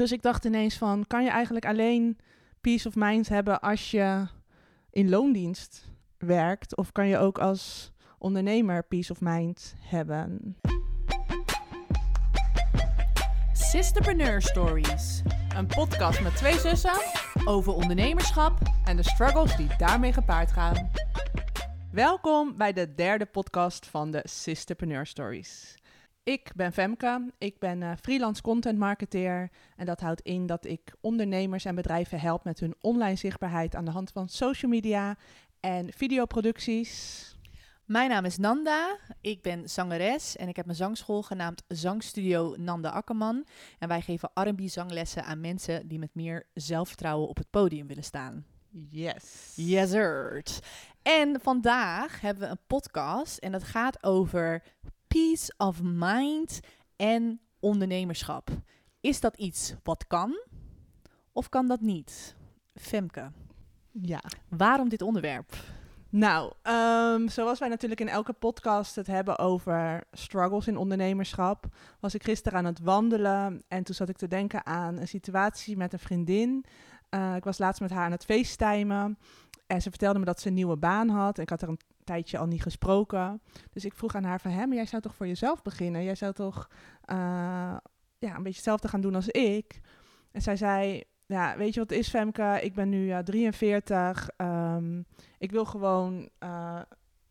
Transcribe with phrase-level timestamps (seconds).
[0.00, 2.18] Dus ik dacht ineens van, kan je eigenlijk alleen
[2.60, 4.26] peace of mind hebben als je
[4.90, 6.76] in loondienst werkt?
[6.76, 10.56] Of kan je ook als ondernemer peace of mind hebben?
[13.52, 15.22] Sisterpreneur Stories.
[15.56, 17.00] Een podcast met twee zussen
[17.44, 20.90] over ondernemerschap en de struggles die daarmee gepaard gaan.
[21.92, 25.79] Welkom bij de derde podcast van de Sisterpreneur Stories.
[26.22, 30.94] Ik ben Femke, ik ben uh, freelance content marketeer en dat houdt in dat ik
[31.00, 35.16] ondernemers en bedrijven help met hun online zichtbaarheid aan de hand van social media
[35.60, 37.24] en videoproducties.
[37.84, 42.88] Mijn naam is Nanda, ik ben zangeres en ik heb mijn zangschool genaamd Zangstudio Nanda
[42.88, 43.46] Akkerman.
[43.78, 48.04] En wij geven R&B zanglessen aan mensen die met meer zelfvertrouwen op het podium willen
[48.04, 48.44] staan.
[48.90, 49.52] Yes.
[49.56, 50.42] Yes, sir.
[51.02, 54.62] En vandaag hebben we een podcast en dat gaat over
[55.14, 56.60] peace of mind
[56.96, 58.50] en ondernemerschap.
[59.00, 60.40] Is dat iets wat kan
[61.32, 62.36] of kan dat niet?
[62.74, 63.30] Femke.
[63.92, 64.22] Ja.
[64.48, 65.54] Waarom dit onderwerp?
[66.10, 71.66] Nou, um, zoals wij natuurlijk in elke podcast het hebben over struggles in ondernemerschap,
[72.00, 75.76] was ik gisteren aan het wandelen en toen zat ik te denken aan een situatie
[75.76, 76.64] met een vriendin.
[77.10, 79.18] Uh, ik was laatst met haar aan het facetimen
[79.66, 81.36] en ze vertelde me dat ze een nieuwe baan had.
[81.36, 83.42] En ik had er een tijdje al niet gesproken.
[83.72, 86.04] Dus ik vroeg aan haar van, hè, maar jij zou toch voor jezelf beginnen?
[86.04, 87.16] Jij zou toch uh,
[88.18, 89.80] ja, een beetje hetzelfde gaan doen als ik?
[90.32, 92.58] En zij zei, ja, weet je wat is, Femke?
[92.62, 94.28] Ik ben nu uh, 43.
[94.36, 95.06] Um,
[95.38, 96.80] ik wil gewoon uh,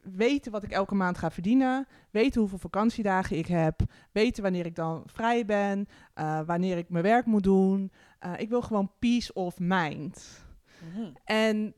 [0.01, 1.87] weten wat ik elke maand ga verdienen.
[2.11, 3.81] Weten hoeveel vakantiedagen ik heb.
[4.11, 5.87] Weten wanneer ik dan vrij ben.
[6.15, 7.91] Uh, wanneer ik mijn werk moet doen.
[8.37, 10.45] Ik wil gewoon peace of mind.
[10.83, 11.13] Mm -hmm.
[11.23, 11.73] En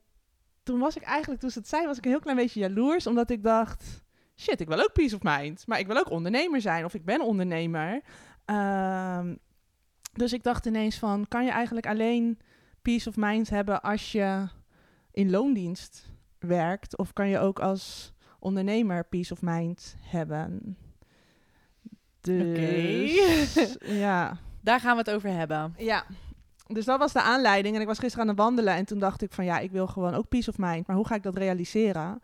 [0.71, 3.07] toen was ik eigenlijk, toen ze het zei, was ik een heel klein beetje jaloers.
[3.07, 4.03] Omdat ik dacht,
[4.35, 5.67] shit, ik wil ook peace of mind.
[5.67, 6.85] Maar ik wil ook ondernemer zijn.
[6.85, 8.01] Of ik ben ondernemer.
[8.45, 9.39] Um,
[10.13, 12.39] dus ik dacht ineens van, kan je eigenlijk alleen
[12.81, 14.47] peace of mind hebben als je
[15.11, 16.97] in loondienst werkt?
[16.97, 20.77] Of kan je ook als ondernemer peace of mind hebben?
[22.21, 23.97] Dus, okay.
[24.05, 24.37] ja.
[24.61, 25.73] Daar gaan we het over hebben.
[25.77, 26.05] Ja,
[26.73, 27.75] dus dat was de aanleiding.
[27.75, 29.87] En ik was gisteren aan het wandelen en toen dacht ik van ja, ik wil
[29.87, 30.87] gewoon ook peace of mind.
[30.87, 32.21] Maar hoe ga ik dat realiseren?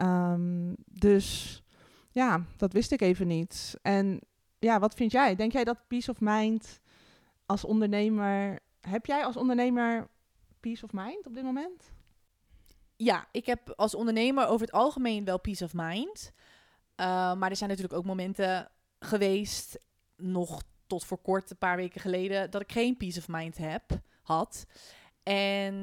[0.00, 1.62] Um, dus
[2.10, 3.78] ja, dat wist ik even niet.
[3.82, 4.20] En
[4.58, 5.34] ja, wat vind jij?
[5.34, 6.80] Denk jij dat peace of mind
[7.46, 8.58] als ondernemer...
[8.80, 10.08] Heb jij als ondernemer
[10.60, 11.90] peace of mind op dit moment?
[12.96, 16.32] Ja, ik heb als ondernemer over het algemeen wel peace of mind.
[17.00, 19.78] Uh, maar er zijn natuurlijk ook momenten geweest,
[20.16, 23.82] nog tot voor kort, een paar weken geleden, dat ik geen peace of mind heb,
[24.22, 24.66] had.
[25.22, 25.74] En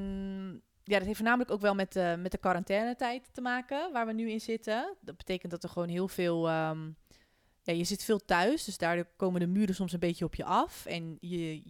[0.84, 4.14] ja, dat heeft voornamelijk ook wel met de, met de quarantainetijd te maken, waar we
[4.14, 4.96] nu in zitten.
[5.02, 6.50] Dat betekent dat er gewoon heel veel...
[6.52, 6.96] Um,
[7.62, 10.44] ja, je zit veel thuis, dus daardoor komen de muren soms een beetje op je
[10.44, 10.86] af.
[10.86, 11.64] En je,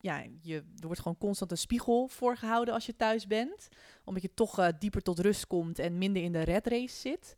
[0.00, 3.68] ja, je, er wordt gewoon constant een spiegel voorgehouden als je thuis bent.
[4.04, 7.36] Omdat je toch uh, dieper tot rust komt en minder in de red race zit.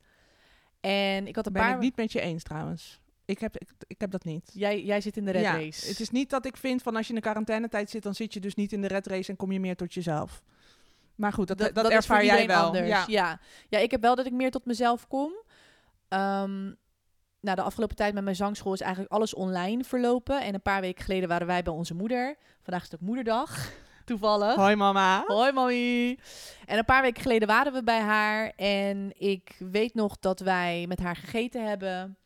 [0.81, 1.75] En ik had een ben paar...
[1.75, 3.01] ik niet met je eens trouwens.
[3.25, 4.51] Ik heb, ik, ik heb dat niet.
[4.53, 5.89] Jij, jij zit in de red ja, race.
[5.89, 8.35] Het is niet dat ik vind van als je in de quarantainetijd zit, dan zit
[8.35, 10.43] je dus niet in de red race en kom je meer tot jezelf.
[11.15, 12.65] Maar goed, dat, dat, dat, dat ervaar jij wel.
[12.65, 12.89] Anders.
[12.89, 13.05] Ja.
[13.07, 13.41] ja.
[13.69, 13.79] Ja.
[13.79, 15.33] ik heb wel dat ik meer tot mezelf kom.
[16.09, 16.77] Um,
[17.41, 20.43] nou, de afgelopen tijd met mijn zangschool is eigenlijk alles online verlopen.
[20.43, 22.37] En een paar weken geleden waren wij bij onze moeder.
[22.63, 23.71] Vandaag is het ook moederdag.
[24.05, 24.55] Toevallig.
[24.55, 25.25] Hoi mama.
[25.27, 26.19] Hoi mami.
[26.65, 28.53] En een paar weken geleden waren we bij haar.
[28.57, 32.17] En ik weet nog dat wij met haar gegeten hebben.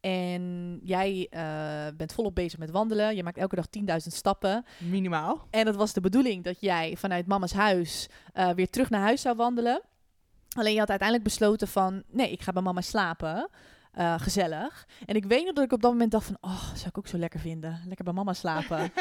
[0.00, 3.16] En jij uh, bent volop bezig met wandelen.
[3.16, 4.64] Je maakt elke dag 10.000 stappen.
[4.78, 5.46] Minimaal.
[5.50, 9.20] En het was de bedoeling dat jij vanuit mama's huis uh, weer terug naar huis
[9.20, 9.82] zou wandelen.
[10.56, 12.02] Alleen je had uiteindelijk besloten van...
[12.08, 13.48] Nee, ik ga bij mama slapen.
[13.98, 14.86] Uh, gezellig.
[15.06, 16.36] En ik weet nog dat ik op dat moment dacht van...
[16.40, 17.80] Oh, zou ik ook zo lekker vinden.
[17.86, 18.78] Lekker bij mama slapen.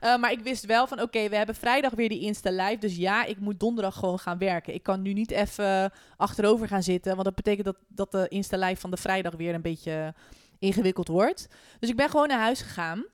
[0.00, 1.00] uh, maar ik wist wel van...
[1.00, 2.78] Oké, we hebben vrijdag weer die Insta Live.
[2.78, 4.74] Dus ja, ik moet donderdag gewoon gaan werken.
[4.74, 7.12] Ik kan nu niet even achterover gaan zitten.
[7.12, 10.14] Want dat betekent dat, dat de Insta Live van de vrijdag weer een beetje
[10.58, 11.48] ingewikkeld wordt.
[11.78, 13.04] Dus ik ben gewoon naar huis gegaan.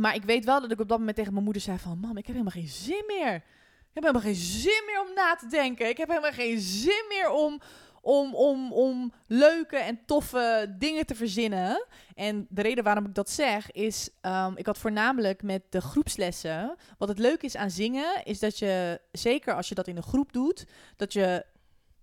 [0.00, 1.98] Maar ik weet wel dat ik op dat moment tegen mijn moeder zei van...
[1.98, 3.34] Mam, ik heb helemaal geen zin meer.
[3.34, 5.88] Ik heb helemaal geen zin meer om na te denken.
[5.88, 7.60] Ik heb helemaal geen zin meer om
[8.06, 11.86] om, om, om leuke en toffe dingen te verzinnen.
[12.14, 16.76] En de reden waarom ik dat zeg is, um, ik had voornamelijk met de groepslessen.
[16.98, 20.02] Wat het leuke is aan zingen, is dat je, zeker als je dat in een
[20.02, 20.66] groep doet,
[20.96, 21.44] dat je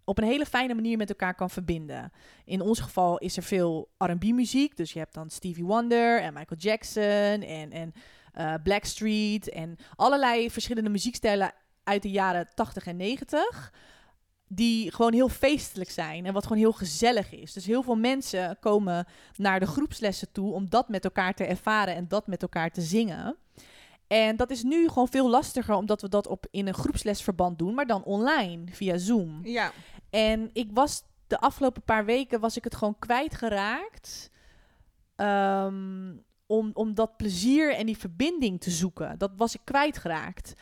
[0.04, 2.12] op een hele fijne manier met elkaar kan verbinden.
[2.46, 6.34] In ons geval is er veel R&B muziek, dus je hebt dan Stevie Wonder en
[6.34, 7.94] Michael Jackson en, en
[8.38, 11.54] uh, Blackstreet en allerlei verschillende muziekstijlen
[11.84, 13.72] uit de jaren 80 en 90
[14.56, 17.54] die gewoon heel feestelijk zijn en wat gewoon heel gezellig is.
[17.54, 21.96] Dus heel veel mensen komen naar de groepslessen toe om dat met elkaar te ervaren
[21.96, 23.36] en dat met elkaar te zingen.
[24.08, 27.74] En dat is nu gewoon veel lastiger, omdat we dat op in een groepslesverband doen,
[27.74, 29.40] maar dan online via Zoom.
[29.44, 29.72] Ja.
[30.10, 34.32] En ik was de afgelopen paar weken was ik het gewoon kwijtgeraakt.
[35.16, 39.18] Um, om, om dat plezier en die verbinding te zoeken.
[39.18, 40.54] Dat was ik kwijtgeraakt.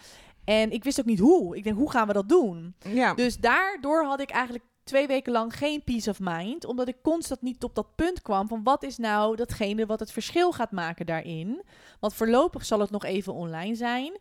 [0.52, 1.58] En ik wist ook niet hoe.
[1.58, 2.76] Ik denk, hoe gaan we dat doen?
[2.80, 3.14] Ja.
[3.14, 6.66] Dus daardoor had ik eigenlijk twee weken lang geen peace of mind.
[6.66, 10.12] Omdat ik constant niet op dat punt kwam van wat is nou datgene wat het
[10.12, 11.64] verschil gaat maken daarin.
[12.00, 14.18] Want voorlopig zal het nog even online zijn.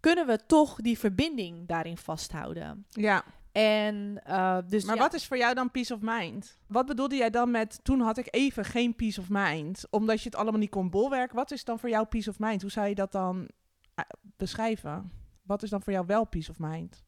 [0.00, 2.86] Kunnen we toch die verbinding daarin vasthouden?
[2.90, 3.24] Ja.
[3.52, 5.00] En, uh, dus maar ja.
[5.00, 6.56] wat is voor jou dan peace of mind?
[6.66, 9.86] Wat bedoelde jij dan met toen had ik even geen peace of mind?
[9.90, 11.36] Omdat je het allemaal niet kon bolwerken.
[11.36, 12.62] Wat is dan voor jou peace of mind?
[12.62, 14.04] Hoe zou je dat dan uh,
[14.36, 15.18] beschrijven?
[15.42, 17.04] Wat is dan voor jou wel peace of mind?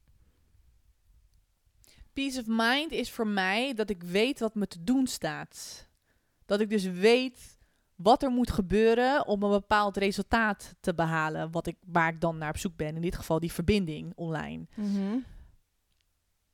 [2.12, 5.88] Peace of mind is voor mij dat ik weet wat me te doen staat.
[6.46, 7.58] Dat ik dus weet
[7.96, 11.50] wat er moet gebeuren om een bepaald resultaat te behalen.
[11.50, 12.94] Wat ik, waar ik dan naar op zoek ben.
[12.94, 14.66] In dit geval die verbinding online.
[14.74, 15.24] Mm -hmm.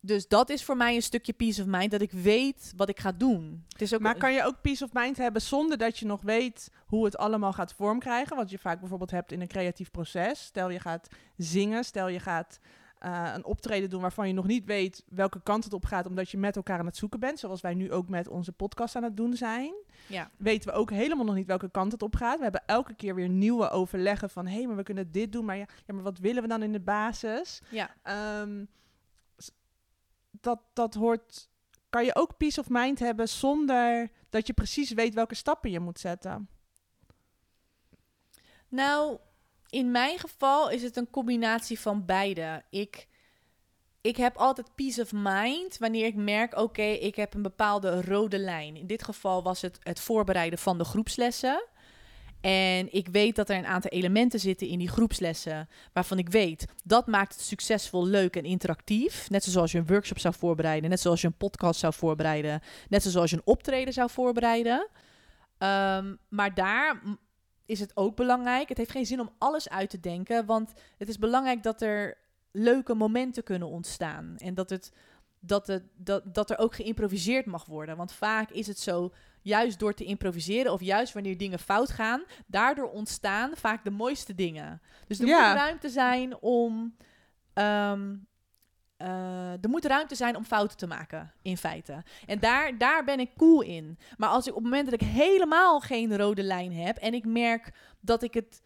[0.09, 3.01] Dus dat is voor mij een stukje peace of mind, dat ik weet wat ik
[3.01, 3.65] ga doen.
[3.69, 6.23] Het is ook maar kan je ook peace of mind hebben zonder dat je nog
[6.23, 8.37] weet hoe het allemaal gaat vormkrijgen?
[8.37, 10.45] Wat je vaak bijvoorbeeld hebt in een creatief proces.
[10.45, 12.59] Stel je gaat zingen, stel je gaat
[13.05, 16.31] uh, een optreden doen waarvan je nog niet weet welke kant het op gaat, omdat
[16.31, 17.39] je met elkaar aan het zoeken bent.
[17.39, 19.75] Zoals wij nu ook met onze podcast aan het doen zijn.
[20.07, 20.31] Ja.
[20.37, 22.37] Weten we ook helemaal nog niet welke kant het op gaat.
[22.37, 25.45] We hebben elke keer weer nieuwe overleggen van hé, hey, maar we kunnen dit doen.
[25.45, 27.63] Maar ja, ja, maar wat willen we dan in de basis?
[27.71, 27.91] Ja.
[28.41, 28.69] Um,
[30.49, 31.49] dat, dat hoort.
[31.89, 35.81] Kan je ook peace of mind hebben zonder dat je precies weet welke stappen je
[35.81, 36.49] moet zetten?
[38.69, 39.19] Nou,
[39.69, 42.65] in mijn geval is het een combinatie van beide.
[42.71, 43.09] Ik,
[44.01, 48.39] ik heb altijd peace of mind wanneer ik merk: oké, ik heb een bepaalde rode
[48.39, 48.77] lijn.
[48.77, 51.67] In dit geval was het het voorbereiden van de groepslessen.
[52.41, 56.67] En ik weet dat er een aantal elementen zitten in die groepslessen waarvan ik weet
[56.85, 59.31] dat maakt het succesvol, leuk en interactief.
[59.31, 63.03] Net zoals je een workshop zou voorbereiden, net zoals je een podcast zou voorbereiden, net
[63.03, 64.89] zoals je een optreden zou voorbereiden.
[65.59, 67.03] Um, maar daar
[67.67, 68.69] is het ook belangrijk.
[68.69, 72.19] Het heeft geen zin om alles uit te denken, want het is belangrijk dat er
[72.53, 74.93] leuke momenten kunnen ontstaan en dat het
[75.41, 77.97] dat, het, dat, dat er ook geïmproviseerd mag worden.
[77.97, 79.13] Want vaak is het zo,
[79.43, 84.35] juist door te improviseren of juist wanneer dingen fout gaan, daardoor ontstaan vaak de mooiste
[84.35, 84.81] dingen.
[85.07, 85.49] Dus er Ja.
[85.49, 86.97] moet ruimte zijn om.
[87.53, 88.15] ehm,
[88.97, 92.03] eh, er moet ruimte zijn om fouten te maken, in feite.
[92.27, 93.99] En daar, daar ben ik cool in.
[94.17, 97.25] Maar als ik op het moment dat ik helemaal geen rode lijn heb en ik
[97.25, 98.63] merk dat ik het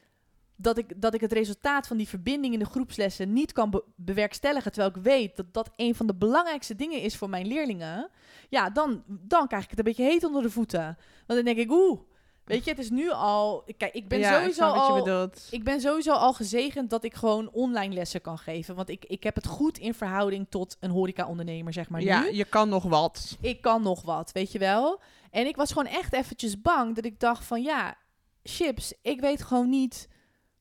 [0.63, 3.85] dat ik, dat ik het resultaat van die verbinding in de groepslessen niet kan be-
[3.97, 8.11] bewerkstelligen, terwijl ik weet dat dat een van de belangrijkste dingen is voor mijn leerlingen,
[8.49, 10.85] ja, dan, dan krijg ik het een beetje heet onder de voeten.
[11.27, 12.01] Want dan denk ik, oeh,
[12.45, 15.65] weet je, het is nu al, kijk, ik ben ja, ik sowieso je al, ik
[15.65, 19.35] ben sowieso al gezegend dat ik gewoon online lessen kan geven, want ik, ik heb
[19.35, 23.37] het goed in verhouding tot een horeca-ondernemer, zeg maar ja, nu je kan nog wat.
[23.41, 25.01] ik kan nog wat, weet je wel.
[25.31, 27.95] En ik was gewoon echt eventjes bang dat ik dacht van ja,
[28.43, 30.09] chips, ik weet gewoon niet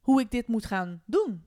[0.02, 1.46] hoe ik dit moet gaan doen.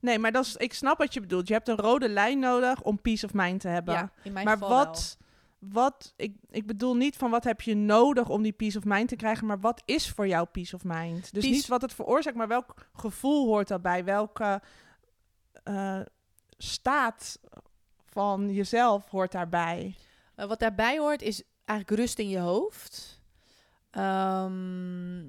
[0.00, 1.48] Nee, maar dat is, ik snap wat je bedoelt.
[1.48, 3.94] Je hebt een rode lijn nodig om peace of mind te hebben.
[3.94, 5.16] Ja, in mijn maar geval wat,
[5.58, 9.08] wat ik, ik bedoel niet van wat heb je nodig om die peace of mind
[9.08, 11.20] te krijgen, maar wat is voor jou peace of mind?
[11.20, 14.04] Dus Peace- niet wat het veroorzaakt, maar welk gevoel hoort daarbij?
[14.04, 14.62] Welke
[15.62, 16.00] eh,
[16.58, 17.40] staat
[18.04, 19.94] van jezelf hoort daarbij?
[20.34, 23.20] Eh, wat daarbij hoort is eigenlijk rust in je hoofd.
[23.90, 25.22] Ehm,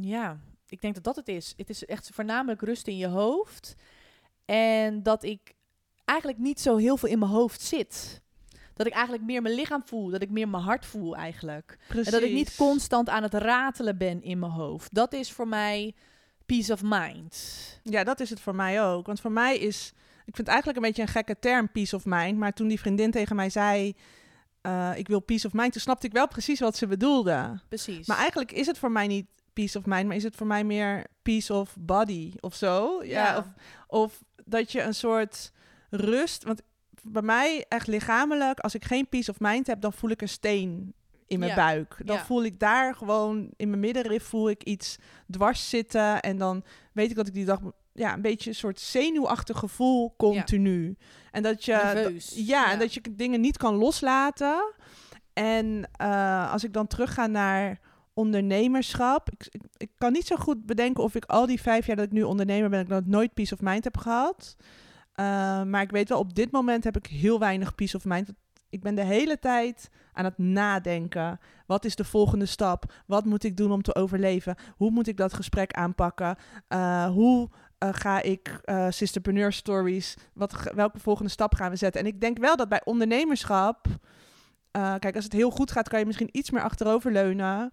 [0.00, 1.54] ja, ik denk dat dat het is.
[1.56, 3.74] Het is echt voornamelijk rust in je hoofd.
[4.44, 5.54] En dat ik
[6.04, 8.22] eigenlijk niet zo heel veel in mijn hoofd zit.
[8.74, 10.10] Dat ik eigenlijk meer mijn lichaam voel.
[10.10, 11.78] Dat ik meer mijn hart voel eigenlijk.
[11.88, 12.06] Precies.
[12.06, 14.94] En dat ik niet constant aan het ratelen ben in mijn hoofd.
[14.94, 15.94] Dat is voor mij
[16.46, 17.36] peace of mind.
[17.82, 19.06] Ja, dat is het voor mij ook.
[19.06, 19.92] Want voor mij is,
[20.24, 22.38] ik vind het eigenlijk een beetje een gekke term, peace of mind.
[22.38, 23.94] Maar toen die vriendin tegen mij zei,
[24.60, 27.60] eh, ik wil peace of mind, toen snapte ik wel precies wat ze bedoelde.
[27.68, 28.06] Precies.
[28.06, 30.64] Maar eigenlijk is het voor mij niet peace of mind, maar is het voor mij
[30.64, 33.00] meer peace of body of zo.
[33.04, 33.36] Ja, Ja.
[33.38, 33.44] Of,
[33.86, 35.52] of dat je een soort
[35.90, 36.62] rust, want
[37.02, 40.28] bij mij echt lichamelijk, als ik geen peace of mind heb, dan voel ik een
[40.28, 40.94] steen
[41.26, 41.56] in mijn Ja.
[41.56, 41.96] buik.
[42.04, 42.24] Dan Ja.
[42.24, 44.96] voel ik daar gewoon in mijn middenrif voel ik iets
[45.30, 47.60] dwars zitten en dan weet ik dat ik die dag
[47.92, 50.96] ja, een beetje een soort zenuwachtig gevoel continu.
[51.30, 51.72] En dat je
[52.34, 52.70] Ja.
[52.72, 54.72] en dat je dingen niet kan loslaten.
[55.32, 57.78] En eh, als ik dan terugga naar
[58.16, 59.30] ondernemerschap.
[59.30, 62.12] Ik, ik, kan niet zo goed bedenken of ik al die vijf jaar dat ik
[62.12, 64.56] nu ondernemer ben, ik nog nooit peace of mind heb gehad.
[65.12, 65.24] Eh,
[65.62, 68.32] maar ik weet wel, op dit moment heb ik heel weinig peace of mind.
[68.68, 71.40] ik ben de hele tijd aan het nadenken.
[71.66, 72.92] Wat is de volgende stap?
[73.06, 74.56] Wat moet ik doen om te overleven?
[74.76, 76.36] Hoe moet ik dat gesprek aanpakken?
[76.68, 77.48] Uh, hoe
[77.84, 80.16] uh, ga ik sisterpreneur stories?
[80.34, 82.00] Wat, welke volgende stap gaan we zetten?
[82.00, 83.86] En ik denk wel dat bij ondernemerschap.
[84.98, 87.72] Kijk, als het heel goed gaat, kan je misschien iets meer achteroverleunen.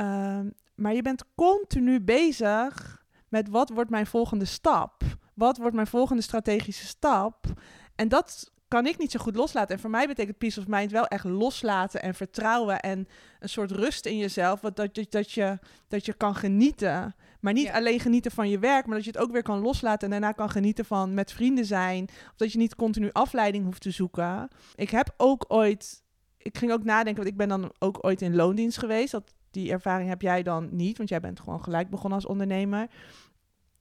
[0.00, 0.40] Uh,
[0.74, 5.02] maar je bent continu bezig met wat wordt mijn volgende stap?
[5.34, 7.46] Wat wordt mijn volgende strategische stap?
[7.94, 9.74] En dat kan ik niet zo goed loslaten.
[9.74, 13.08] En voor mij betekent peace of mind wel echt loslaten en vertrouwen en
[13.40, 14.60] een soort rust in jezelf.
[14.60, 17.14] Wat dat, je, dat, je, dat je kan genieten.
[17.40, 17.72] Maar niet Ja.
[17.72, 20.32] alleen genieten van je werk, maar dat je het ook weer kan loslaten en daarna
[20.32, 22.04] kan genieten van met vrienden zijn.
[22.08, 24.48] Of dat je niet continu afleiding hoeft te zoeken.
[24.74, 26.02] Ik heb ook ooit,
[26.38, 29.12] ik ging ook nadenken, want ik ben dan ook ooit in loondienst geweest.
[29.12, 32.80] Dat, die ervaring heb jij dan niet, want jij bent gewoon gelijk begonnen als ondernemer.
[32.80, 32.88] En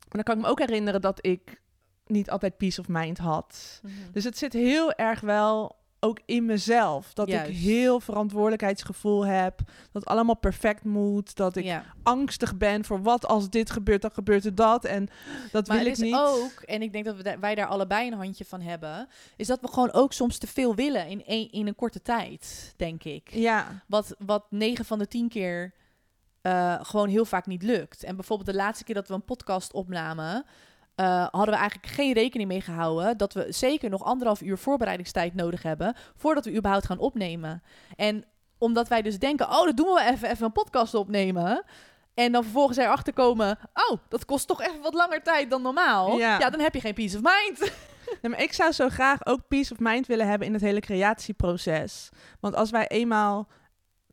[0.10, 1.62] dan kan ik me ook herinneren dat ik
[2.06, 3.82] niet altijd peace of mind had.
[4.12, 7.14] Dus het zit heel erg wel ook in mezelf.
[7.14, 7.50] Dat Juist.
[7.50, 9.58] ik heel verantwoordelijkheidsgevoel heb.
[9.58, 11.36] Dat het allemaal perfect moet.
[11.36, 11.86] Dat ik ja.
[12.04, 14.86] angstig ben voor wat als dit gebeurt, dan gebeurt er dat.
[14.86, 15.08] En
[15.52, 16.16] dat Maar wil ik is niet.
[16.16, 19.62] ook, en ik denk dat we wij daar allebei een handje van hebben, is dat
[19.62, 23.30] we gewoon ook soms te veel willen in een, in een korte tijd, denk ik.
[23.32, 25.74] Ja, Wat, wat 9 van de 10 keer
[26.42, 28.04] eh, gewoon heel vaak niet lukt.
[28.04, 30.46] En bijvoorbeeld de laatste keer dat we een podcast opnamen,
[31.00, 35.36] eh, hadden we eigenlijk geen rekening mee gehouden dat we zeker nog anderhalf uur voorbereidingstijd
[35.36, 37.64] nodig hebben voordat we überhaupt gaan opnemen.
[37.96, 38.26] En
[38.58, 41.64] omdat wij dus denken, oh, dat doen we even, even een podcast opnemen.
[42.14, 46.18] En dan vervolgens erachter komen, oh, dat kost toch even wat langer tijd dan normaal.
[46.18, 46.40] Ja.
[46.40, 47.72] Ja, dan heb je geen peace of mind.
[48.22, 50.80] Nee, maar ik zou zo graag ook peace of mind willen hebben in het hele
[50.80, 52.10] creatieproces.
[52.40, 53.48] Want als wij eenmaal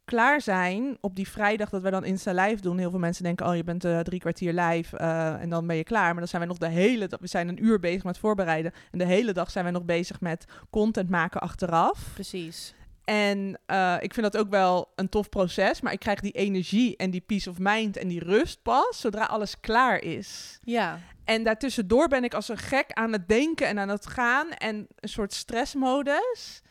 [0.07, 2.79] klaar zijn op die vrijdag dat wij dan Insta live doen.
[2.79, 5.77] Heel veel mensen denken, oh je bent eh, drie kwartier live eh, en dan ben
[5.77, 6.09] je klaar.
[6.09, 8.73] Maar dan zijn wij nog de hele dag, we zijn een uur bezig met voorbereiden.
[8.91, 12.11] En de hele dag zijn wij nog bezig met content maken achteraf.
[12.15, 12.75] Precies.
[13.05, 15.81] En eh, ik vind dat ook wel een tof proces.
[15.81, 19.25] Maar ik krijg die energie en die peace of mind en die rust pas zodra
[19.25, 20.59] alles klaar is.
[20.63, 20.99] Ja.
[21.25, 24.51] En daartussendoor ben ik als een gek aan het denken en aan het gaan.
[24.51, 26.63] En een soort stressmodus.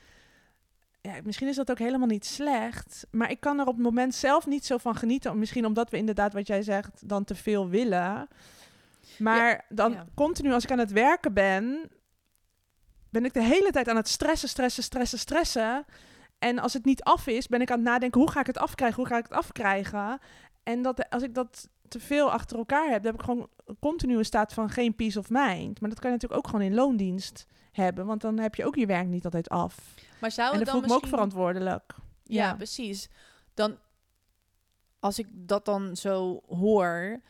[1.06, 3.08] Ja, misschien is dat ook helemaal niet slecht.
[3.12, 5.40] Maar ik kan er op het moment zelf niet zo van genieten.
[5.40, 8.28] Misschien omdat we inderdaad, wat jij zegt, dan te veel willen.
[9.18, 10.06] Maar dan ja.
[10.16, 11.90] continu als ik aan het werken ben,
[13.10, 15.86] ben ik de hele tijd aan het stressen, stressen, stressen, stressen.
[16.40, 18.58] En als het niet af is, ben ik aan het nadenken, hoe ga ik het
[18.58, 18.98] afkrijgen?
[18.98, 20.20] Hoe ga ik het afkrijgen?
[20.64, 23.80] En dat, als ik dat te veel achter elkaar heb, dan heb ik gewoon een
[23.80, 25.80] continue staat van geen peace of mind.
[25.82, 27.46] Maar dat kan je natuurlijk ook gewoon in loondienst
[27.76, 29.94] hebben, want dan heb je ook je werk niet altijd af.
[30.20, 31.96] Maar zou en dan dan voel ik me ook verantwoordelijk.
[32.24, 32.56] Ja, Ja.
[32.56, 33.10] precies.
[33.54, 33.78] Dan,
[35.00, 37.22] als ik dat dan zo hoor,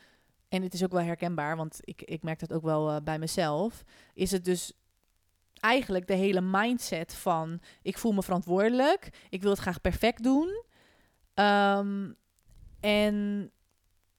[0.48, 3.18] en het is ook wel herkenbaar, want ik, ik merk dat ook wel eh, bij
[3.18, 3.84] mezelf,
[4.14, 4.72] is het dus
[5.60, 10.64] eigenlijk de hele mindset van ik voel me verantwoordelijk, ik wil het graag perfect doen.
[11.34, 12.12] Ehm,
[12.80, 13.50] en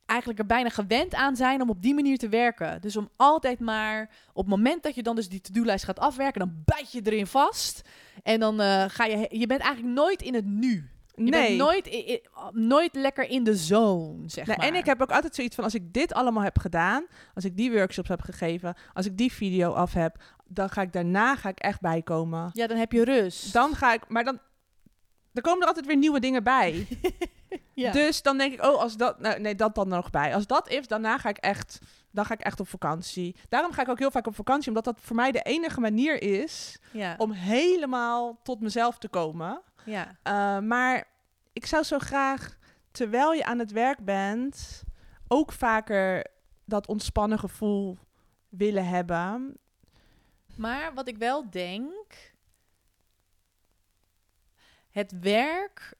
[0.07, 2.81] eigenlijk er bijna gewend aan zijn om op die manier te werken.
[2.81, 6.39] Dus om altijd maar op het moment dat je dan dus die to-do-lijst gaat afwerken,
[6.39, 7.81] dan bijt je erin vast.
[8.23, 10.89] En dan eh, ga je, je bent eigenlijk nooit in het nu.
[11.15, 11.47] Je nee.
[11.47, 12.21] bent nooit,
[12.51, 14.67] nooit lekker in de zone, zeg Nee, maar.
[14.67, 17.57] en ik heb ook altijd zoiets van, als ik dit allemaal heb gedaan, als ik
[17.57, 21.49] die workshops heb gegeven, als ik die video af heb, dan ga ik daarna ga
[21.49, 22.49] ik echt bijkomen.
[22.53, 23.53] Ja, dan heb je rust.
[23.53, 24.39] Dan ga ik, maar dan,
[25.37, 26.87] er komen er altijd weer nieuwe dingen bij.
[27.73, 27.91] ja.
[27.91, 30.33] Dus dan denk ik, oh, als dat, nou, nee, dat dan nog bij.
[30.33, 31.79] Als dat is, daarna ga ik echt,
[32.11, 33.35] dan ga ik echt op vakantie.
[33.49, 36.21] Daarom ga ik ook heel vaak op vakantie, omdat dat voor mij de enige manier
[36.21, 37.15] is ja.
[37.17, 39.61] om helemaal tot mezelf te komen.
[39.83, 40.17] ja.
[40.23, 41.07] Uh, maar
[41.53, 42.57] ik zou zo graag,
[42.91, 44.83] terwijl je aan het werk bent,
[45.27, 46.25] ook vaker
[46.65, 47.97] dat ontspannen gevoel
[48.49, 49.57] willen hebben.
[50.55, 52.26] Maar wat ik wel denk,
[54.97, 55.93] het werk,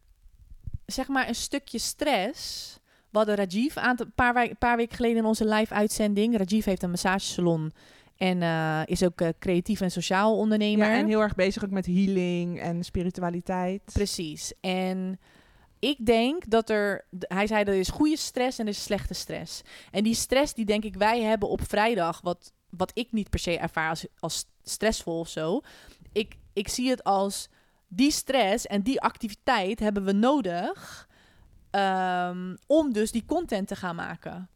[0.85, 2.73] zeg maar een stukje stress.
[3.09, 6.37] We hadden Rajiv aan een paar, paar weken geleden in onze live-uitzending.
[6.37, 7.71] Rajiv heeft een massagesalon
[8.17, 10.87] en eh, is ook eh, creatief en sociaal ondernemer.
[10.87, 13.81] Ja, en heel erg bezig ook met healing en spiritualiteit.
[13.93, 14.53] Precies.
[14.61, 15.19] En
[15.79, 17.05] ik denk dat er...
[17.19, 19.61] Hij zei er is goede stress en er is slechte stress.
[19.91, 22.21] En die stress die denk ik wij hebben op vrijdag...
[22.21, 25.61] wat, wat ik niet per se ervaar als, als stressvol of zo.
[26.11, 27.49] Ik, ik zie het als
[27.87, 31.07] die stress en die activiteit hebben we nodig...
[31.71, 34.49] ehm, om dus die content te gaan maken.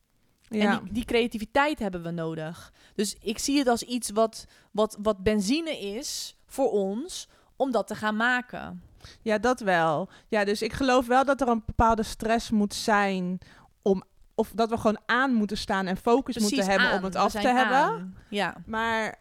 [0.48, 0.74] ja.
[0.78, 2.74] En die, die creativiteit hebben we nodig.
[2.96, 7.88] Dus ik zie het als iets wat, wat, wat benzine is voor ons om dat
[7.88, 8.82] te gaan maken.
[9.22, 10.10] ja, dat wel.
[10.28, 13.40] Ja, dus ik geloof wel dat er een bepaalde stress moet zijn
[13.82, 14.04] om,
[14.36, 16.98] of dat we gewoon aan moeten staan en focus moeten hebben aan.
[16.98, 18.16] om het af te hebben.
[18.30, 18.56] Ja.
[18.66, 19.20] Maar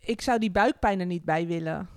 [0.00, 1.88] ik zou die buikpijn er niet bij willen.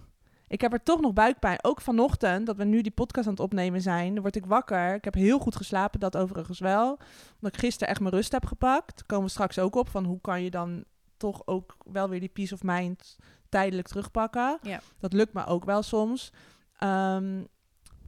[0.47, 1.57] Ik heb er toch nog buikpijn.
[1.61, 4.93] Ook vanochtend, dat we nu die podcast aan het opnemen zijn, dan word ik wakker.
[4.93, 6.99] Ik heb heel goed geslapen, dat overigens wel.
[7.35, 9.05] Omdat ik gisteren echt mijn rust heb gepakt.
[9.05, 10.83] Komen we straks ook op, van hoe kan je dan
[11.17, 13.17] toch ook wel weer die peace of mind
[13.49, 14.57] tijdelijk terugpakken.
[14.61, 14.79] Ja.
[14.99, 16.31] Dat lukt me ook wel soms.
[16.77, 17.43] Ehm,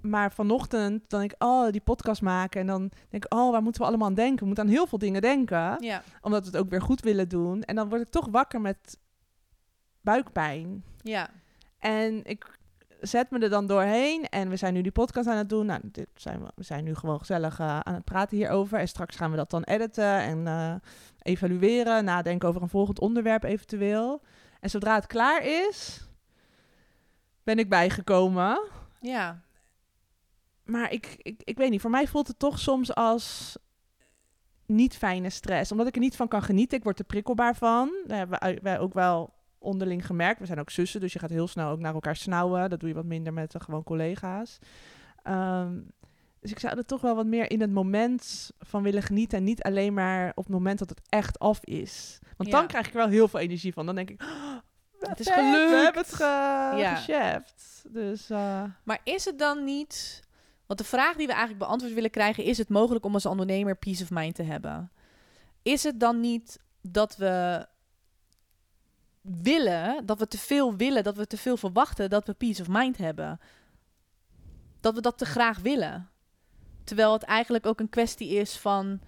[0.02, 2.62] maar vanochtend dan denk ik, oh, die podcast maken.
[2.62, 4.40] En dan denk ik, oh, waar moeten we allemaal aan denken?
[4.40, 5.78] We moeten aan heel veel dingen denken.
[5.84, 7.64] Ja, Omdat we het ook weer goed willen doen.
[7.64, 8.98] En dan word ik toch wakker met
[10.02, 10.84] buikpijn.
[11.02, 11.30] ja,
[11.80, 12.60] En ik
[13.02, 14.26] zet me er dan doorheen.
[14.30, 15.66] En we zijn nu die podcast aan het doen.
[15.66, 18.80] Nou, dit zijn we, we zijn nu gewoon gezellig eh, aan het praten hierover.
[18.80, 20.76] En straks gaan we dat dan editen en eh,
[21.22, 22.04] evalueren.
[22.04, 24.22] Nadenken over een volgend onderwerp eventueel.
[24.60, 26.08] En zodra het klaar is,
[27.44, 28.62] ben ik bijgekomen.
[29.02, 29.42] ja.
[30.64, 33.58] Maar ik, ik, ik weet niet, voor mij voelt het toch soms als
[34.66, 35.72] niet fijne stress.
[35.72, 36.78] Omdat ik er niet van kan genieten.
[36.78, 37.92] Ik word er prikkelbaar van.
[38.08, 40.40] Dat hebben wij ook wel onderling gemerkt.
[40.40, 42.70] We zijn ook zussen, dus je gaat heel snel ook naar elkaar snauwen.
[42.70, 44.60] Dat doe je wat minder met de gewoon collega's.
[45.24, 45.80] Ehm,
[46.40, 49.38] dus ik zou er toch wel wat meer in het moment van willen genieten.
[49.38, 52.20] En niet alleen maar op het moment dat het echt af is.
[52.38, 52.58] Want Ja.
[52.58, 53.86] dan krijg ik er wel heel veel energie van.
[53.86, 54.56] Dan denk ik, "Oh,
[55.00, 56.24] Het is vet, We gelukt." hebben het ge
[56.78, 56.96] Ja.
[56.96, 57.84] gecheft.
[57.90, 60.20] Dus eh, Maar is het dan niet...
[60.66, 62.44] Want de vraag die we eigenlijk beantwoord willen krijgen...
[62.44, 64.92] is het mogelijk om als ondernemer peace of mind te hebben?
[65.62, 67.66] Is het dan niet dat we
[69.42, 72.68] willen, dat we te veel willen, dat we te veel verwachten dat we peace of
[72.70, 73.40] mind hebben?
[74.80, 76.10] Dat we dat te graag willen.
[76.84, 79.00] Terwijl het eigenlijk ook een kwestie is van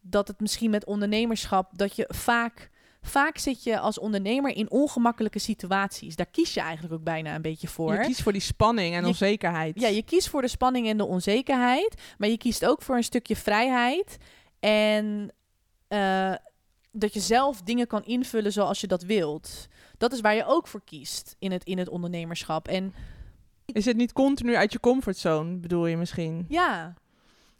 [0.00, 2.70] dat het misschien met ondernemerschap, dat je vaak,
[3.02, 6.16] vaak zit je als ondernemer in ongemakkelijke situaties.
[6.16, 7.92] Daar kies je eigenlijk ook bijna een beetje voor.
[7.94, 9.80] je kiest voor die spanning en Je- onzekerheid.
[9.80, 13.04] Ja, je kiest voor de spanning en de onzekerheid, maar je kiest ook voor een
[13.04, 14.16] stukje vrijheid
[14.60, 15.32] en
[15.88, 16.34] eh,
[16.98, 19.66] dat je zelf dingen kan invullen zoals je dat wilt.
[19.98, 22.68] Dat is waar je ook voor kiest in het, in het ondernemerschap.
[22.68, 22.94] En
[23.64, 26.46] Is het niet continu uit je comfortzone, bedoel je misschien?
[26.48, 26.94] ja,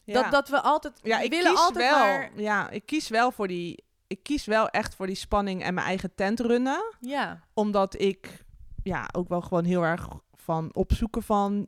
[0.04, 1.98] Ja, Dat, dat we altijd ja ik willen kies altijd wel.
[1.98, 2.30] maar...
[2.36, 3.84] Ja, ik kies wel voor die.
[4.06, 6.94] Ik kies wel echt voor die spanning en mijn eigen tent runnen.
[7.00, 8.44] Ja, Omdat ik
[8.82, 11.66] ja, ook wel gewoon heel erg van opzoeken van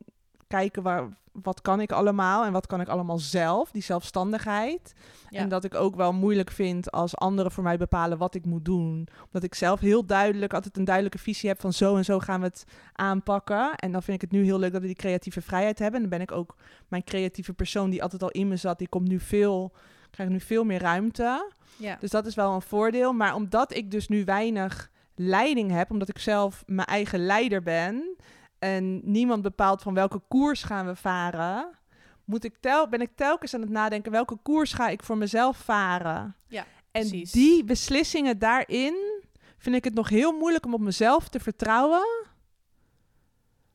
[0.48, 4.94] kijken waar, wat kan ik allemaal en wat kan ik allemaal zelf, die zelfstandigheid.
[5.30, 5.40] Ja.
[5.40, 8.64] En dat ik ook wel moeilijk vind als anderen voor mij bepalen wat ik moet
[8.64, 9.08] doen.
[9.24, 12.40] Omdat ik zelf heel duidelijk, altijd een duidelijke visie heb van zo en zo gaan
[12.40, 13.74] we het aanpakken.
[13.74, 16.02] En dan vind ik het nu heel leuk dat we die creatieve vrijheid hebben.
[16.02, 16.56] En dan ben ik ook
[16.88, 19.72] mijn creatieve persoon die altijd al in me zat, die komt nu veel,
[20.11, 21.52] krijgt nu veel meer ruimte.
[21.76, 21.96] ja.
[22.00, 23.12] Dus dat is wel een voordeel.
[23.12, 28.16] Maar omdat ik dus nu weinig leiding heb, omdat ik zelf mijn eigen leider ben
[28.58, 31.78] en niemand bepaalt van welke koers gaan we varen,
[32.24, 35.56] moet ik tel ben ik telkens aan het nadenken welke koers ga ik voor mezelf
[35.56, 36.36] varen.
[36.46, 37.32] Ja, en precies.
[37.32, 39.22] die beslissingen daarin
[39.58, 42.26] vind ik het nog heel moeilijk om op mezelf te vertrouwen.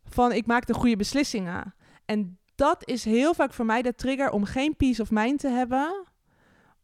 [0.05, 1.75] Van ik maak de goede beslissingen.
[2.05, 5.49] En dat is heel vaak voor mij de trigger om geen peace of mind te
[5.49, 6.05] hebben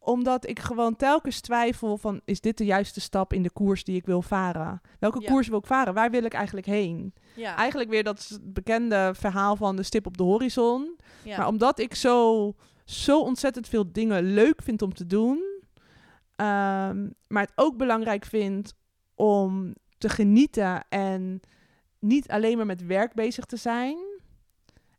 [0.09, 2.21] omdat ik gewoon telkens twijfel van...
[2.25, 4.81] is dit de juiste stap in de koers die ik wil varen?
[4.99, 5.31] Welke Ja.
[5.31, 5.93] koers wil ik varen?
[5.93, 7.13] Waar wil ik eigenlijk heen?
[7.35, 7.55] ja.
[7.55, 10.99] Eigenlijk weer dat bekende verhaal van de stip op de horizon.
[11.23, 11.37] ja.
[11.37, 12.53] Maar omdat ik zo,
[12.85, 15.43] zo ontzettend veel dingen leuk vind om te doen...
[16.35, 18.73] ehm, maar het ook belangrijk vind
[19.15, 20.85] om te genieten...
[20.89, 21.39] en
[21.99, 23.97] niet alleen maar met werk bezig te zijn...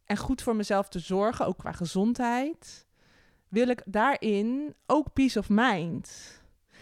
[0.04, 2.88] en goed voor mezelf te zorgen, ook qua gezondheid...
[3.50, 6.04] wil ik daarin ook peace of mind.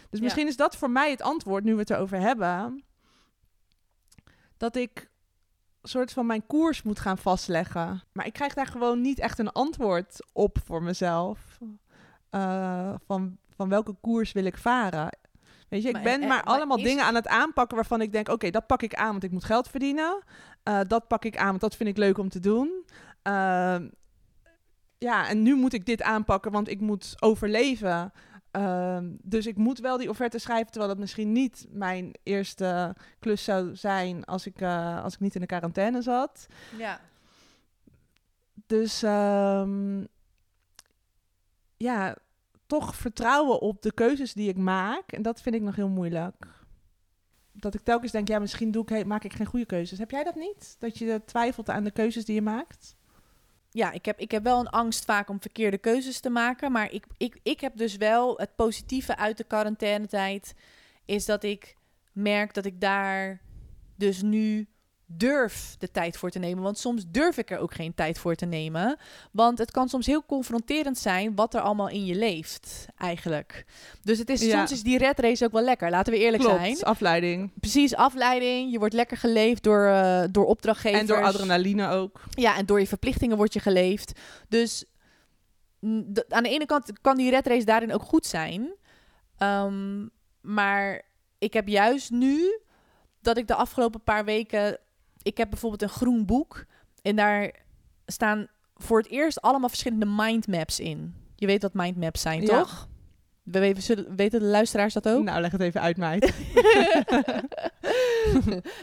[0.09, 0.23] Dus Ja.
[0.25, 2.83] misschien is dat voor mij het antwoord, nu we het erover hebben...
[4.57, 5.09] dat ik
[5.83, 8.01] soort van mijn koers moet gaan vastleggen.
[8.11, 11.57] Maar ik krijg daar gewoon niet echt een antwoord op voor mezelf.
[12.29, 15.17] Eh, van, van welke koers wil ik varen?
[15.69, 18.11] Weet je, ik ben en- maar maar allemaal is- dingen aan het aanpakken waarvan ik
[18.11, 20.23] denk: oké, dat pak ik aan, want ik moet geld verdienen.
[20.63, 22.85] Eh, dat pak ik aan, want dat vind ik leuk om te doen.
[23.21, 23.89] Ehm,
[24.99, 28.11] ja, en nu moet ik dit aanpakken, want ik moet overleven.
[28.51, 33.43] Ehm, dus ik moet wel die offerte schrijven, terwijl dat misschien niet mijn eerste klus
[33.43, 36.47] zou zijn als ik, eh, als ik niet in de quarantaine zat.
[36.77, 36.99] ja.
[38.65, 40.03] Dus ehm,
[41.77, 42.15] ja,
[42.65, 45.11] toch vertrouwen op de keuzes die ik maak.
[45.11, 46.47] En dat vind ik nog heel moeilijk.
[47.51, 49.99] Dat ik telkens denk, ja, misschien doe ik, maak ik geen goede keuzes.
[49.99, 50.75] Heb jij dat niet?
[50.79, 52.95] Dat je twijfelt aan de keuzes die je maakt?
[53.71, 56.71] Ja, ik heb, ik heb wel een angst vaak om verkeerde keuzes te maken.
[56.71, 60.53] Maar ik, ik, ik heb dus wel het positieve uit de quarantainetijd.
[61.05, 61.75] Is dat ik
[62.11, 63.41] merk dat ik daar
[63.95, 64.67] dus nu
[65.11, 66.63] durf de tijd voor te nemen.
[66.63, 68.97] Want soms durf ik er ook geen tijd voor te nemen.
[69.31, 73.65] Want het kan soms heel confronterend zijn wat er allemaal in je leeft, eigenlijk.
[74.03, 74.57] Dus het is, Ja.
[74.57, 75.89] soms is die red race ook wel lekker.
[75.89, 76.59] Laten we eerlijk zijn.
[76.61, 77.51] Klopt, afleiding.
[77.59, 78.71] Precies, afleiding.
[78.71, 80.99] Je wordt lekker geleefd door, eh, door opdrachtgevers.
[81.01, 82.21] En door adrenaline ook.
[82.29, 84.19] Ja, en door je verplichtingen word je geleefd.
[84.49, 84.85] Dus
[85.79, 88.73] mm, aan de ene kant kan die red race daarin ook goed zijn.
[89.37, 90.07] Ehm,
[90.41, 91.01] maar
[91.37, 92.59] ik heb juist nu
[93.21, 94.77] dat ik de afgelopen paar weken.
[95.21, 96.65] Ik heb bijvoorbeeld een groen boek.
[97.01, 97.51] En daar
[98.05, 101.15] staan voor het eerst allemaal verschillende mindmaps in.
[101.35, 102.47] Je weet wat mindmaps zijn, Ja.
[102.47, 102.87] toch?
[103.43, 105.23] We weten, zullen, weten de luisteraars dat ook?
[105.23, 106.27] Nou, leg het even uit, meid.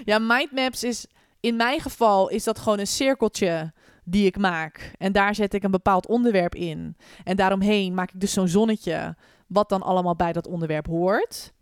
[0.05, 1.07] ja, mindmaps is
[1.41, 3.73] in mijn geval is dat gewoon een cirkeltje
[4.05, 4.93] die ik maak.
[4.99, 6.97] En daar zet ik een bepaald onderwerp in.
[7.25, 11.53] En daaromheen maak ik dus zo'n zonnetje, wat dan allemaal bij dat onderwerp hoort.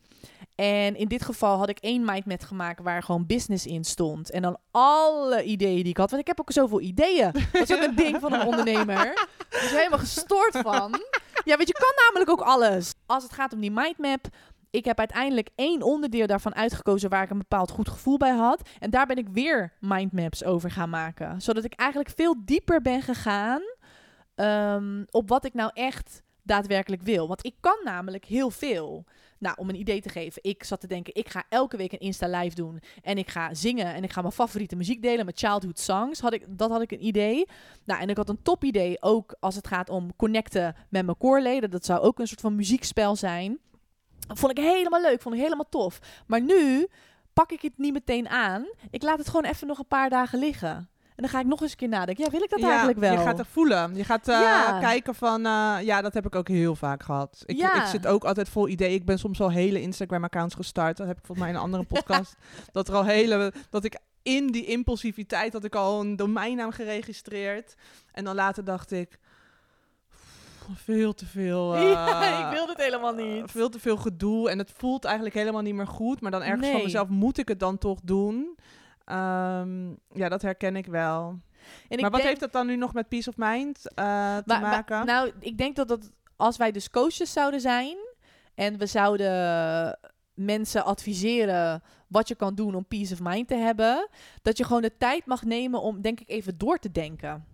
[0.55, 4.31] En in dit geval had ik één mindmap gemaakt waar gewoon business in stond.
[4.31, 6.11] En dan alle ideeën die ik had.
[6.11, 7.33] Want ik heb ook zoveel ideeën.
[7.53, 9.07] Dat is ook een ding van een ondernemer.
[9.51, 11.01] Ik is helemaal gestoord van.
[11.45, 12.95] Ja, want je kan namelijk ook alles.
[13.07, 14.29] Als het gaat om die mindmap,
[14.71, 18.69] ik heb uiteindelijk één onderdeel daarvan uitgekozen waar ik een bepaald goed gevoel bij had.
[18.79, 21.41] En daar ben ik weer mindmaps over gaan maken.
[21.41, 23.63] Zodat ik eigenlijk veel dieper ben gegaan
[24.35, 27.29] ehm, op wat ik nou echt daadwerkelijk wil.
[27.29, 29.05] Want ik kan namelijk heel veel.
[29.45, 30.43] Nou, om een idee te geven.
[30.43, 32.81] Ik zat te denken, ik ga elke week een Insta live doen.
[33.03, 35.25] En ik ga zingen en ik ga mijn favoriete muziek delen.
[35.25, 36.21] Mijn childhood songs.
[36.21, 37.47] Had ik, dat had ik een idee.
[37.85, 41.17] Nou, en ik had een top idee ook als het gaat om connecten met mijn
[41.17, 41.71] koorleden.
[41.71, 43.59] Dat zou ook een soort van muziekspel zijn.
[44.29, 45.99] Vond ik helemaal leuk, vond ik helemaal tof.
[46.27, 46.89] Maar nu
[47.33, 48.67] pak ik het niet meteen aan.
[48.91, 50.89] Ik laat het gewoon even nog een paar dagen liggen.
[51.17, 52.25] En dan ga ik nog eens een keer nadenken.
[52.25, 53.13] Ja, wil ik dat Ja, eigenlijk wel?
[53.13, 53.95] Je gaat er voelen.
[53.97, 54.79] Je gaat eh, Ja.
[54.81, 55.47] kijken van...
[55.47, 57.43] eh, ja, dat heb ik ook heel vaak gehad.
[57.47, 57.83] Ik, Ja.
[57.83, 58.93] ik zit ook altijd vol ideeën.
[58.95, 60.97] Ik ben soms al hele Instagram-accounts gestart.
[60.97, 62.37] Dat heb ik volgens mij in een andere podcast.
[62.73, 63.53] Dat er al hele...
[63.71, 67.75] Dat ik in die impulsiviteit had ik al een domeinnaam geregistreerd.
[68.13, 69.19] En dan later dacht ik...
[70.75, 71.75] Veel te veel...
[71.77, 73.51] eh, ja, ik wil het helemaal niet.
[73.51, 74.51] Veel te veel gedoe.
[74.51, 76.21] En het voelt eigenlijk helemaal niet meer goed.
[76.21, 78.57] Maar dan ergens van mezelf moet ik het dan toch doen.
[79.05, 81.29] Ehm, ja, dat herken ik wel.
[81.29, 81.41] En
[81.89, 84.43] ik maar wat denk- heeft dat dan nu nog met peace of mind eh, te
[84.47, 85.07] Maar- maar- maken?
[85.07, 87.97] nou, ik denk dat, dat als wij dus coaches zouden zijn
[88.55, 89.99] en we zouden
[90.35, 94.09] mensen adviseren wat je kan doen om peace of mind te hebben,
[94.43, 97.45] dat je gewoon de tijd mag nemen om, denk ik, even door te denken.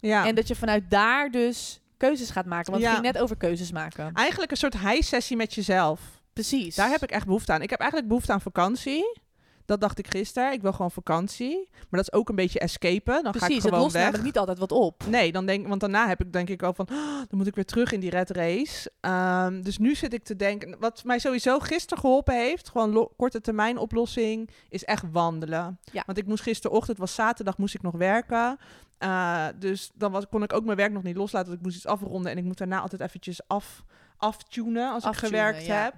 [0.00, 0.26] ja.
[0.26, 2.70] En dat je vanuit daar dus keuzes gaat maken.
[2.70, 2.90] Want Ja.
[2.90, 4.12] het ging net over keuzes maken.
[4.12, 6.00] Eigenlijk een soort high-sessie met jezelf.
[6.32, 6.74] Precies.
[6.74, 7.62] Daar heb ik echt behoefte aan.
[7.62, 9.20] Ik heb eigenlijk behoefte aan vakantie.
[9.68, 10.52] Dat dacht ik gisteren.
[10.52, 11.68] Ik wil gewoon vakantie.
[11.72, 13.14] Maar dat is ook een beetje escapen.
[13.14, 14.22] Dan ga ik Precies, het gewoon lost weg.
[14.22, 15.04] niet altijd wat op.
[15.08, 17.54] Nee, dan denk, want daarna heb ik denk ik wel van, "Oh, dan moet ik
[17.54, 18.90] weer terug in die red race.
[19.00, 23.40] Ehm, dus nu zit ik te denken, wat mij sowieso gisteren geholpen heeft, gewoon korte
[23.40, 25.78] termijn oplossing, is echt wandelen.
[25.92, 26.02] Ja.
[26.06, 28.58] Want ik moest gisterochtend, het was zaterdag, moest ik nog werken.
[29.02, 31.48] Uh, dus dan was, kon ik ook mijn werk nog niet loslaten.
[31.48, 33.84] Want ik moest iets afronden en ik moet daarna altijd eventjes af,
[34.16, 35.82] aftunen als Aftunen, ik gewerkt ja.
[35.82, 35.94] heb.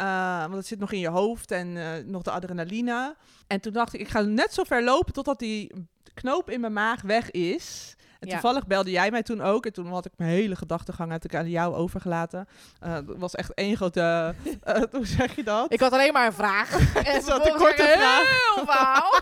[0.00, 3.16] Uh, want het zit nog in je hoofd en uh, nog de adrenaline.
[3.46, 5.72] En toen dacht ik, ik ga net zo ver lopen totdat die
[6.14, 7.96] knoop in mijn maag weg is.
[8.24, 9.66] En toevallig belde jij mij toen ook.
[9.66, 12.48] En toen had ik mijn hele gedachtegang aan jou overgelaten.
[12.86, 14.34] Uh, dat was echt één grote...
[14.68, 15.72] uh, hoe zeg je dat?
[15.72, 16.72] Ik had alleen maar een vraag.
[17.12, 18.20] en Ze had een korte vraag.
[18.20, 19.20] heel verhaal.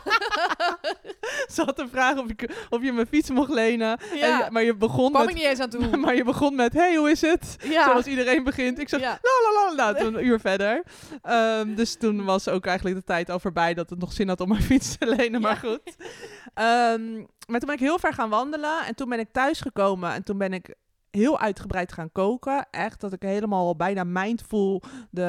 [1.54, 3.98] Ze had een vraag of, ik, of je mijn fiets mocht lenen.
[4.14, 4.44] Ja.
[4.46, 5.36] En, maar je begon Kwam ik met...
[5.36, 5.96] niet eens aan toe.
[5.96, 7.56] Maar je begon met, hey, hoe is het?
[7.62, 7.84] Ja.
[7.84, 8.78] Zoals iedereen begint.
[8.78, 9.18] Ik zeg, Ja.
[9.22, 9.98] la la la la.
[9.98, 10.82] Toen een uur verder.
[11.30, 14.40] Um, dus toen was ook eigenlijk de tijd al voorbij dat het nog zin had
[14.40, 15.40] om mijn fiets te lenen.
[15.40, 15.96] Maar goed.
[16.94, 18.86] Um, maar toen ben ik heel ver gaan wandelen.
[18.86, 20.12] En toen ben ik thuisgekomen.
[20.12, 20.74] En toen ben ik
[21.10, 22.66] heel uitgebreid gaan koken.
[22.70, 25.22] Echt dat ik helemaal bijna mindful de,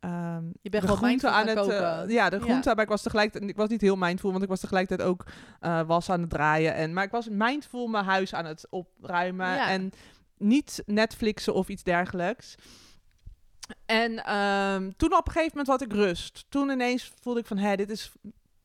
[0.00, 2.08] um, Je bent de gewoon groente aan het uh, koken.
[2.08, 2.42] ja de Ja.
[2.42, 5.24] groente maar ik was tegelijkertijd ik was niet heel mindful want ik was tegelijkertijd ook
[5.60, 9.46] uh, was aan het draaien en maar ik was mindful mijn huis aan het opruimen
[9.46, 9.68] Ja.
[9.68, 9.90] en
[10.38, 12.54] niet Netflixen of iets dergelijks
[13.86, 17.58] en um, toen op een gegeven moment had ik rust toen ineens voelde ik van
[17.58, 18.12] hé dit is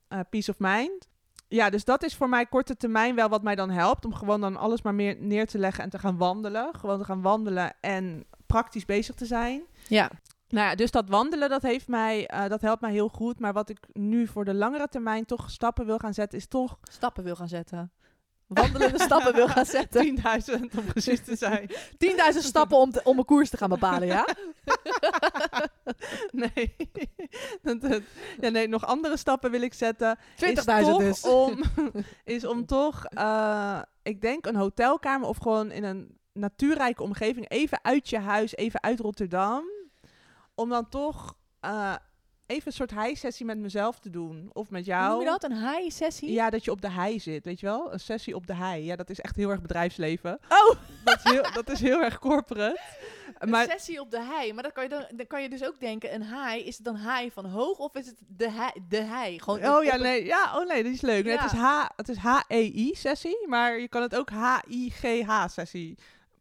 [0.10, 1.10] uh, peace of mind
[1.52, 4.06] ja, dus dat is voor mij korte termijn wel wat mij dan helpt.
[4.06, 6.70] Om gewoon dan alles maar meer neer te leggen en te gaan wandelen.
[6.76, 9.62] Gewoon te gaan wandelen en praktisch bezig te zijn.
[9.88, 10.10] Ja.
[10.48, 13.40] Nou ja, dus dat wandelen, dat, heeft mij, uh, dat helpt mij heel goed.
[13.40, 16.78] Maar wat ik nu voor de langere termijn toch stappen wil gaan zetten, is toch...
[16.84, 17.92] Stappen wil gaan zetten.
[18.54, 20.18] Wandelende stappen wil gaan zetten.
[20.60, 21.70] 10.000 om precies te zijn.
[21.70, 21.76] 10.000
[22.38, 24.28] stappen om, te, om een koers te gaan bepalen, ja?
[26.32, 26.76] nee.
[27.62, 28.02] dat, dat,
[28.40, 30.18] ja, nee, nog andere stappen wil ik zetten.
[30.18, 31.22] 20.000 dus.
[31.22, 31.62] Om,
[32.24, 37.80] is om toch, uh, ik denk een hotelkamer of gewoon in een natuurrijke omgeving, even
[37.82, 39.64] uit je huis, even uit Rotterdam.
[40.56, 41.36] Om dan toch
[41.66, 41.96] uh,
[42.52, 44.50] even een soort high-sessie met mezelf te doen.
[44.54, 45.12] Of met jou.
[45.12, 45.44] noem je dat?
[45.44, 46.32] Een high-sessie?
[46.32, 47.94] Ja, dat je op de hei zit, weet je wel?
[47.94, 48.84] Een sessie op de hei.
[48.84, 50.40] Ja, dat is echt heel erg bedrijfsleven.
[50.50, 52.80] Oh, Dat is heel, dat is heel erg corporate.
[53.40, 54.54] een Maar sessie op de hei.
[54.54, 56.86] Maar dan kan, je dan, dan kan je dus ook denken, een hei, is het
[56.86, 58.72] dan hei van hoog of is het de hei?
[58.88, 59.40] De hei?
[59.40, 61.24] Gewoon Oh ja, nee, ja, oh nee, dat is leuk.
[61.24, 61.58] Nee, het is.
[61.60, 65.98] H, het is H-E-I sessie, maar je kan het ook H-I-G-H sessie.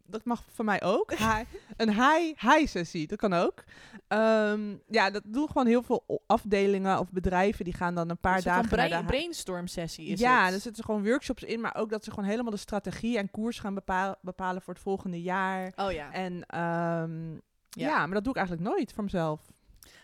[0.07, 1.13] Dat mag van mij ook.
[1.15, 1.43] Hi,
[1.77, 3.65] een high high sessie, dat kan ook.
[4.11, 8.37] Ehm, ja, dat doen gewoon heel veel afdelingen of bedrijven die gaan dan een paar
[8.37, 10.55] Een dagen brain- de brainstorm sessie is ja, het.
[10.55, 13.59] er zitten gewoon workshops in, maar ook dat ze gewoon helemaal de strategie en koers
[13.59, 15.73] gaan bepa- bepalen voor het volgende jaar.
[15.77, 16.13] Oh ja.
[16.13, 17.39] En ehm, ja.
[17.89, 17.99] Ja.
[18.07, 19.41] maar dat doe ik eigenlijk nooit voor mezelf.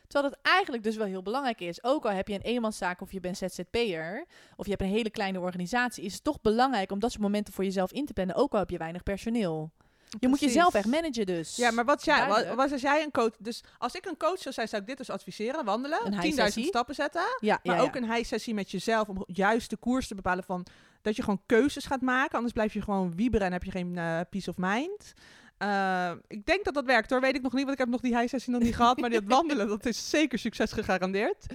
[0.06, 1.84] Terwijl het eigenlijk dus wel heel belangrijk is.
[1.84, 4.26] Ook al heb je een eenmanszaak of je bent ZZP'er...
[4.56, 6.04] of je hebt een hele kleine organisatie...
[6.04, 8.36] is het toch belangrijk om dat soort momenten voor jezelf in te plannen.
[8.36, 9.70] Ook al heb je weinig personeel.
[10.18, 11.56] Je moet jezelf echt managen dus.
[11.56, 12.56] Ja, maar wat jij, wa- Duidelijk.
[12.56, 13.32] was als jij een coach...
[13.38, 15.64] Dus als ik een coach zou zijn, zou ik dit dus adviseren.
[15.64, 16.64] Wandelen, Een 10.000 high-sessie.
[16.64, 17.22] stappen zetten.
[17.40, 20.66] Ja, Maar ja, ook een high-sessie met jezelf om juist de koers te bepalen van...
[21.02, 22.34] Dat je gewoon keuzes gaat maken.
[22.34, 25.12] Anders blijf je gewoon wieberen en heb je geen eh, peace of mind.
[25.58, 27.20] Eh, ik denk dat dat werkt hoor.
[27.20, 28.98] Weet ik nog niet, want ik heb nog die high-sessie nog niet gehad.
[29.00, 31.46] Maar dat wandelen, dat is zeker succes gegarandeerd.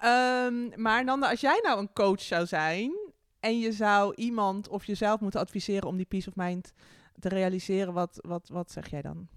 [0.00, 2.92] Ehm, maar Nanda, als jij nou een coach zou zijn...
[3.40, 6.72] en je zou iemand of jezelf moeten adviseren om die peace of mind
[7.18, 7.92] te realiseren...
[7.92, 9.28] wat, wat, wat zeg jij dan?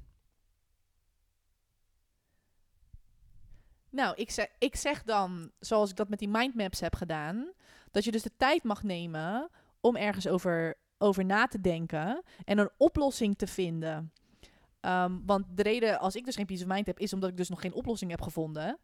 [3.90, 7.52] Nou, ik zeg, ik zeg dan, zoals ik dat met die mindmaps heb gedaan...
[7.92, 9.50] dat je dus de tijd mag nemen
[9.82, 12.24] om ergens over, over na te denken...
[12.46, 14.14] en een oplossing te vinden.
[14.80, 17.00] Ehm, want de reden als ik dus geen peace of mind heb...
[17.00, 18.80] is omdat ik dus nog geen oplossing heb gevonden...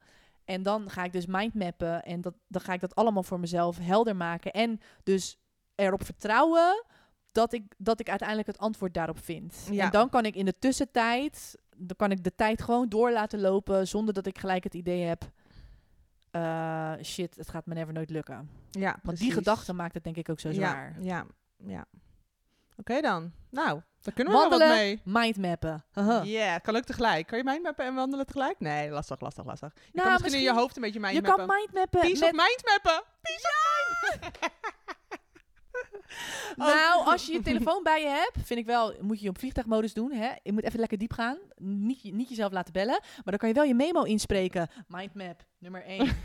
[0.46, 3.78] En dan ga ik dus mindmappen en dat, dan ga ik dat allemaal voor mezelf
[3.78, 4.52] helder maken.
[4.52, 5.38] En dus
[5.76, 6.86] erop vertrouwen
[7.36, 9.68] dat ik, dat ik uiteindelijk het antwoord daarop vind.
[9.72, 9.86] Ja.
[9.86, 13.40] En dan kan ik in de tussentijd, dan kan ik de tijd gewoon door laten
[13.42, 15.24] lopen zonder dat ik gelijk het idee heb,
[16.32, 18.50] eh, shit, het gaat me never nooit lukken.
[18.72, 19.22] Ja, Want precies.
[19.26, 20.96] die gedachte maakt het denk ik ook zo zwaar.
[21.00, 21.26] Ja, ja,
[21.74, 21.86] ja.
[22.78, 23.32] Oké dan.
[23.50, 25.02] Nou, daar kunnen we Wandelen, wel wat mee.
[25.04, 25.84] mindmappen.
[26.24, 27.28] Ja, kan ook tegelijk.
[27.28, 28.60] Kan je mindmappen en wandelen tegelijk?
[28.60, 29.74] Nee, lastig, lastig, lastig.
[29.76, 31.46] Je Nou, kan misschien, in je hoofd een beetje Je mindmappen.
[31.46, 33.04] kan mindmappen Peace met of mindmappen!
[33.22, 33.48] Peace
[36.56, 39.38] Nou, als je je telefoon bij je hebt, vind ik wel, moet je je op
[39.38, 40.12] vliegtuigmodus doen.
[40.12, 40.32] Hè?
[40.44, 41.38] Je moet even lekker diep gaan.
[41.58, 43.00] Niet, niet jezelf laten bellen.
[43.02, 44.70] Maar dan kan je wel je memo inspreken.
[44.88, 46.00] Mindmap, nummer 1.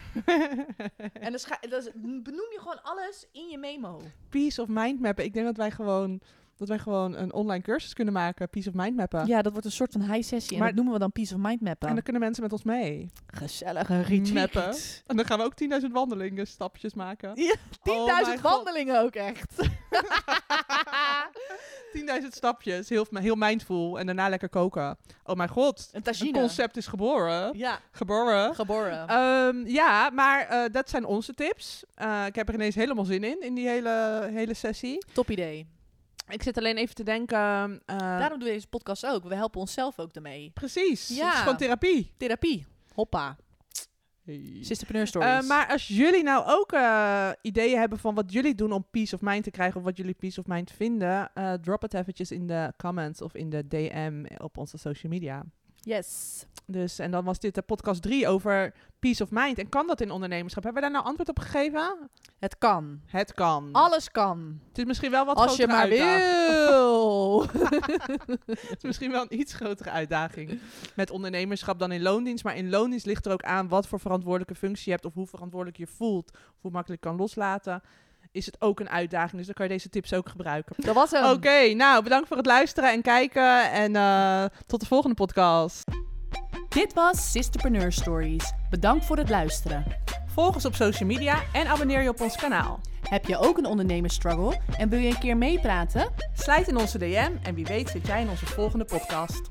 [1.26, 1.82] en dan,
[2.22, 4.00] benoem je gewoon alles in je memo.
[4.28, 5.24] Peace of mindmappen.
[5.24, 6.20] Ik denk dat wij gewoon,
[6.56, 8.48] dat wij gewoon een online cursus kunnen maken.
[8.48, 9.26] Peace of mindmappen.
[9.26, 10.52] Ja, dat wordt een soort van high sessie.
[10.52, 11.88] En Maar- dat noemen we dan Peace of Mind mappen.
[11.88, 13.10] En dan kunnen mensen met ons mee.
[13.26, 14.52] Gezellige retreat.
[14.54, 14.74] Mappen.
[15.06, 17.32] En dan gaan we ook 10.000 wandelingen stapjes maken.
[17.34, 18.42] Ja, 10.000 Oh mijn God.
[18.42, 19.68] wandelingen ook echt.
[22.22, 22.88] 10.000 stapjes.
[22.88, 23.98] Heel, heel mindful.
[23.98, 24.96] En daarna lekker koken.
[25.24, 25.88] Oh mijn god.
[25.92, 26.38] Een tagine.
[26.38, 27.58] concept is geboren.
[27.58, 28.54] Ja, Geboren.
[28.54, 29.08] geboren.
[29.08, 31.82] Ehm, ja, maar eh, dat zijn onze tips.
[31.94, 35.04] Eh, ik heb er ineens helemaal zin in, in die hele, hele sessie.
[35.12, 35.66] Top idee.
[36.28, 37.38] Ik zit alleen even te denken...
[37.86, 39.24] eh, Daarom doen we deze podcast ook.
[39.24, 40.50] We helpen onszelf ook ermee.
[40.54, 41.24] Precies, Ja.
[41.24, 42.14] het is gewoon therapie.
[42.16, 42.66] Therapie.
[42.94, 43.36] Hoppa.
[44.60, 45.42] Sisterpreneur Stories.
[45.42, 49.14] Eh, maar als jullie nou ook eh, ideeën hebben van wat jullie doen om peace
[49.14, 49.76] of mind te krijgen...
[49.78, 51.30] of wat jullie peace of mind vinden...
[51.34, 55.44] eh, drop het eventjes in de comments of in de DM op onze social media.
[55.82, 56.44] Yes.
[56.66, 59.58] Dus, en dan was dit de podcast 3 over peace of mind.
[59.58, 60.62] En kan dat in ondernemerschap?
[60.62, 62.10] Hebben we daar nou antwoord op gegeven?
[62.38, 63.00] Het kan.
[63.06, 63.68] Het kan.
[63.72, 64.60] Alles kan.
[64.68, 66.68] Het is misschien wel wat Als je grotere maar uitdaging.
[66.68, 67.46] wil.
[68.70, 70.60] Het is misschien wel een iets grotere uitdaging
[70.94, 72.44] met ondernemerschap dan in loondienst.
[72.44, 75.26] Maar in loondienst ligt er ook aan wat voor verantwoordelijke functie je hebt of hoe
[75.26, 76.30] verantwoordelijk je voelt.
[76.32, 77.82] Of hoe makkelijk je kan loslaten.
[78.32, 79.36] Is het ook een uitdaging.
[79.36, 80.76] Dus dan kan je deze tips ook gebruiken.
[80.78, 81.24] Dat was hem.
[81.24, 83.72] Oké, nou bedankt voor het luisteren en kijken.
[83.72, 85.84] En eh, tot de volgende podcast.
[86.68, 88.52] Dit was Sisterpreneur Stories.
[88.70, 89.84] Bedankt voor het luisteren.
[90.26, 92.80] Volg ons op social media en abonneer je op ons kanaal.
[93.08, 96.12] Heb je ook een ondernemersstruggle en wil je een keer meepraten?
[96.34, 99.50] Slijt in onze DM en wie weet zit jij in onze volgende podcast.